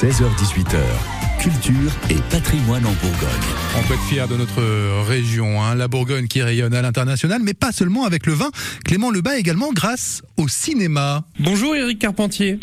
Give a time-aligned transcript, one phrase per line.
[0.00, 0.78] 16h18h,
[1.40, 3.28] culture et patrimoine en Bourgogne.
[3.78, 4.62] On peut être fier de notre
[5.06, 8.50] région, hein, la Bourgogne qui rayonne à l'international, mais pas seulement avec le vin.
[8.86, 11.24] Clément Lebas également grâce au cinéma.
[11.38, 12.58] Bonjour Eric Carpentier.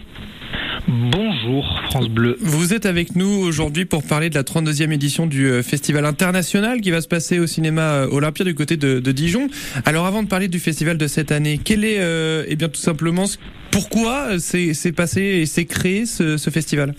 [0.88, 2.38] Bonjour France Bleu.
[2.42, 6.82] Vous êtes avec nous aujourd'hui pour parler de la 32e édition du euh, Festival international
[6.82, 9.48] qui va se passer au cinéma euh, Olympia du côté de, de Dijon.
[9.86, 12.82] Alors avant de parler du festival de cette année, quel est euh, eh bien tout
[12.82, 13.26] simplement
[13.70, 16.96] pourquoi c'est passé et s'est créé ce, ce festival?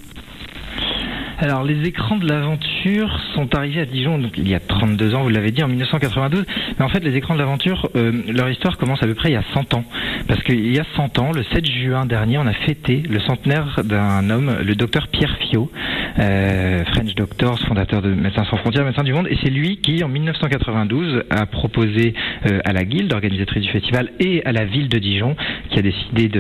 [1.40, 5.28] Alors, les écrans de l'aventure sont arrivés à Dijon il y a 32 ans, vous
[5.28, 6.44] l'avez dit, en 1992.
[6.76, 9.34] Mais en fait, les écrans de l'aventure, euh, leur histoire commence à peu près il
[9.34, 9.84] y a 100 ans.
[10.26, 13.82] Parce qu'il y a 100 ans, le 7 juin dernier, on a fêté le centenaire
[13.84, 15.70] d'un homme, le docteur Pierre Fiot,
[16.18, 19.28] euh, French Doctors, fondateur de Médecins sans frontières, Médecins du monde.
[19.30, 22.14] Et c'est lui qui, en 1992, a proposé
[22.46, 25.36] euh, à la Guilde, organisatrice du festival, et à la ville de Dijon,
[25.70, 26.30] qui a décidé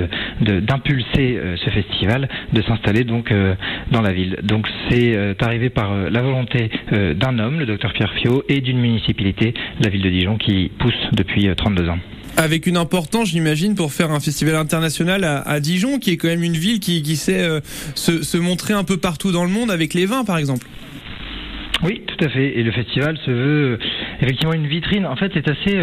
[0.40, 3.32] d'impulser de, ce festival, de s'installer donc
[3.90, 4.36] dans la ville.
[4.42, 8.42] Donc c'est euh, arrivé par euh, la volonté euh, d'un homme, le docteur Pierre Fiot,
[8.48, 11.98] et d'une municipalité, la ville de Dijon, qui pousse depuis 32 ans
[12.38, 16.44] avec une importance, j'imagine, pour faire un festival international à, Dijon, qui est quand même
[16.44, 17.46] une ville qui, sait
[17.94, 20.64] se, montrer un peu partout dans le monde avec les vins, par exemple.
[21.82, 22.58] Oui, tout à fait.
[22.58, 23.78] Et le festival se veut
[24.20, 25.04] effectivement une vitrine.
[25.04, 25.76] En fait, c'est assez,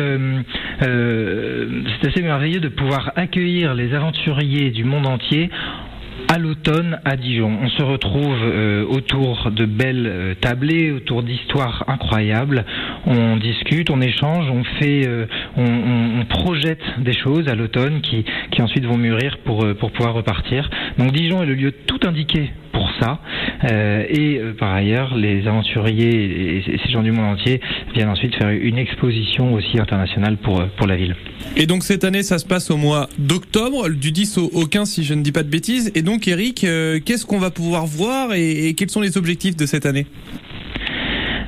[0.79, 5.49] c'est assez merveilleux de pouvoir accueillir les aventuriers du monde entier
[6.27, 7.58] à l'automne à Dijon.
[7.61, 12.66] On se retrouve euh, autour de belles euh, tablées, autour d'histoires incroyables.
[13.05, 15.25] On discute, on échange, on fait, euh,
[15.57, 20.69] on, projette des choses à l'automne qui, qui ensuite vont mûrir pour, pour pouvoir repartir.
[20.97, 23.19] Donc Dijon est le lieu tout indiqué pour ça.
[24.09, 27.61] et par ailleurs, les aventuriers et, ces gens du monde entier
[27.93, 31.16] viennent ensuite faire une exposition aussi internationale pour, pour la ville.
[31.55, 35.03] Et donc cette année, ça se passe au mois d'octobre, du 10 au 15 si
[35.03, 35.91] je ne dis pas de bêtises.
[35.95, 39.66] Et donc Eric, euh, qu'est-ce qu'on va pouvoir voir et, quels sont les objectifs de
[39.66, 40.05] cette année?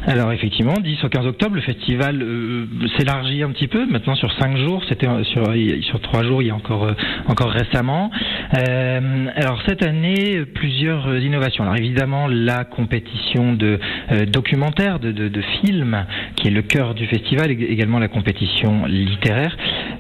[0.08, 2.66] Alors effectivement, 10 au 15 octobre, le festival euh,
[2.98, 3.86] s'élargit un petit peu.
[3.86, 5.44] Maintenant sur 5 jours, c'était sur
[5.82, 6.94] sur 3 jours il y a encore euh,
[7.28, 8.10] encore récemment.
[8.52, 11.64] alors cette année, plusieurs innovations.
[11.64, 13.80] Alors évidemment la compétition de
[14.28, 19.56] documentaires, de, de, de, films, qui est le cœur du festival, également la compétition littéraire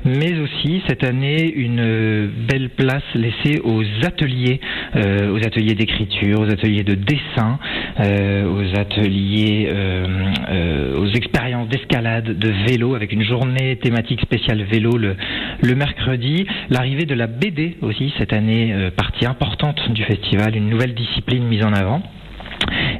[0.06, 4.59] mais aussi cette année une belle place laissée aux ateliers,
[4.96, 7.59] euh, aux ateliers d'écriture, aux ateliers de dessin,
[8.00, 9.97] euh, aux ateliers, euh,
[10.97, 15.16] aux expériences d'escalade, de vélo, avec une journée thématique spéciale vélo le,
[15.75, 16.46] mercredi.
[16.69, 21.63] L'arrivée de la BD aussi cette année, partie importante du festival, une nouvelle discipline mise
[21.63, 22.02] en avant.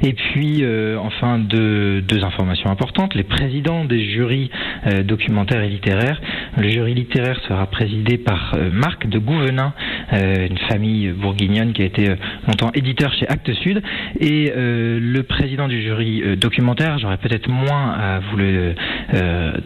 [0.02, 3.14] Et puis, euh, enfin, deux, deux, informations importantes.
[3.14, 4.50] Les présidents des jurys
[4.86, 6.20] euh, documentaires et littéraires.
[6.56, 9.72] Le jury littéraire sera présidé par euh, Marc de Gouvenin,
[10.12, 12.08] une famille bourguignonne qui a été
[12.46, 13.82] longtemps éditeur chez Actes Sud.
[14.20, 18.74] Et le président du jury documentaire, j'aurais peut-être moins à vous le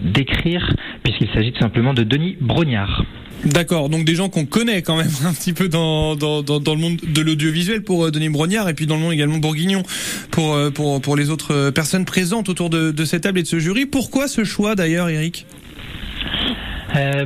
[0.00, 0.68] décrire,
[1.02, 3.04] puisqu'il s'agit tout simplement de Denis Brognard.
[3.44, 6.80] D'accord, donc des gens qu'on connaît quand même un petit peu dans, dans, dans, le
[6.80, 9.82] monde de l'audiovisuel pour euh, Denis Brognard et puis dans le monde également bourguignon
[10.30, 13.42] pour, euh, pour, pour les autres euh, personnes présentes autour de, de cette table et
[13.42, 13.86] de ce jury.
[13.86, 15.46] Pourquoi ce choix d'ailleurs, Eric?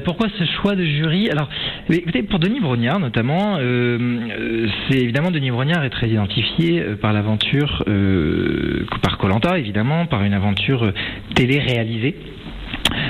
[0.04, 1.28] Pourquoi ce choix de jury?
[1.28, 1.48] Alors,
[1.90, 7.84] écoutez, pour Denis Brognard notamment, c'est évidemment Denis Brognard est très identifié par l'aventure,
[9.02, 10.92] par Colanta évidemment, par une aventure
[11.34, 12.14] télé-réalisée.
[12.14, 12.45] Euh,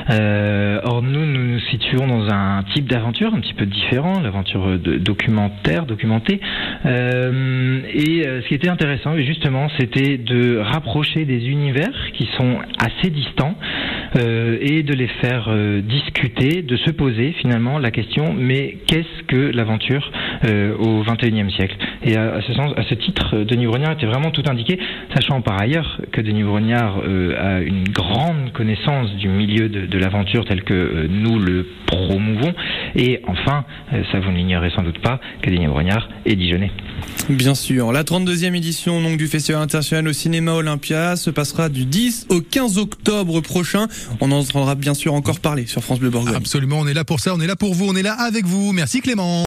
[0.09, 5.87] or nous, nous nous situons dans un type d'aventure un petit peu différent, l'aventure documentaire,
[5.87, 6.41] documentée.
[6.85, 12.59] Euh, et euh, ce qui était intéressant, justement, c'était de rapprocher des univers qui sont
[12.79, 13.55] assez distants
[14.17, 19.25] euh, et de les faire euh, discuter, de se poser finalement la question mais qu'est-ce
[19.25, 20.11] que l'aventure
[20.79, 21.77] au XXIe siècle?
[22.03, 24.79] Et à, ce sens, à ce titre, Denis Brognard était vraiment tout indiqué,
[25.15, 27.01] sachant par ailleurs que Denis Brognard
[27.39, 32.53] a une grande connaissance du milieu de l'aventure tel que nous le promouvons.
[32.99, 33.65] Et enfin,
[34.11, 36.73] ça vous ne l'ignorez sans doute pas, que Denis Brognard est dijonnais.
[37.29, 41.85] Bien sûr, la 32e édition donc, du Festival international au cinéma Olympia se passera du
[41.85, 43.87] 10 au 15 octobre prochain.
[44.21, 46.35] On en entendra bien sûr encore parler sur France Bleu Bourgogne.
[46.35, 48.47] Absolument, on est là pour ça, on est là pour vous, on est là avec
[48.47, 48.73] vous.
[48.73, 49.45] Merci Clément.